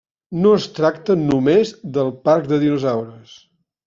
[0.43, 3.37] No es tracta només del parc de dinosaures.